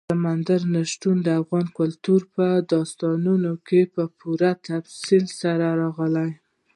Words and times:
سمندر 0.11 0.61
نه 0.73 0.81
شتون 0.91 1.17
د 1.23 1.27
افغان 1.41 1.67
کلتور 1.79 2.21
په 2.35 2.45
داستانونو 2.73 3.51
کې 3.67 3.81
په 3.93 4.03
پوره 4.19 4.51
تفصیل 4.67 5.25
سره 5.41 5.67
راځي. 5.81 6.29